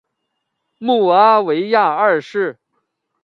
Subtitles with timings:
[0.79, 2.57] 穆阿维亚二世。